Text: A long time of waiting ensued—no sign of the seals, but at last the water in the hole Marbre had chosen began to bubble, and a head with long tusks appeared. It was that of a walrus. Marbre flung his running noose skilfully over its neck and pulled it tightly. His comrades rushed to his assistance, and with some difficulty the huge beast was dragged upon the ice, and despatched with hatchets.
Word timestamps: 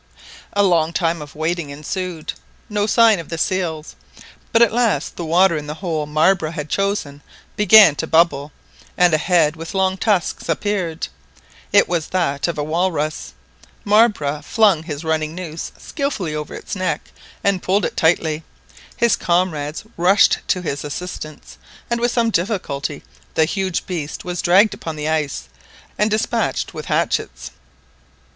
A 0.53 0.63
long 0.63 0.93
time 0.93 1.21
of 1.21 1.35
waiting 1.35 1.69
ensued—no 1.69 2.87
sign 2.87 3.19
of 3.19 3.29
the 3.29 3.37
seals, 3.37 3.95
but 4.51 4.63
at 4.63 4.73
last 4.73 5.15
the 5.15 5.23
water 5.23 5.55
in 5.55 5.67
the 5.67 5.75
hole 5.75 6.07
Marbre 6.07 6.53
had 6.53 6.69
chosen 6.71 7.21
began 7.55 7.93
to 7.97 8.07
bubble, 8.07 8.51
and 8.97 9.13
a 9.13 9.19
head 9.19 9.55
with 9.55 9.75
long 9.75 9.97
tusks 9.97 10.49
appeared. 10.49 11.07
It 11.71 11.87
was 11.87 12.07
that 12.07 12.47
of 12.47 12.57
a 12.57 12.63
walrus. 12.63 13.35
Marbre 13.85 14.41
flung 14.43 14.81
his 14.81 15.03
running 15.03 15.35
noose 15.35 15.71
skilfully 15.77 16.33
over 16.33 16.55
its 16.55 16.75
neck 16.75 17.11
and 17.43 17.61
pulled 17.61 17.85
it 17.85 17.95
tightly. 17.95 18.41
His 18.97 19.15
comrades 19.15 19.83
rushed 19.97 20.39
to 20.47 20.63
his 20.63 20.83
assistance, 20.83 21.59
and 21.91 21.99
with 21.99 22.11
some 22.11 22.31
difficulty 22.31 23.03
the 23.35 23.45
huge 23.45 23.85
beast 23.85 24.25
was 24.25 24.41
dragged 24.41 24.73
upon 24.73 24.95
the 24.95 25.07
ice, 25.09 25.47
and 25.95 26.09
despatched 26.09 26.73
with 26.73 26.85
hatchets. 26.87 27.51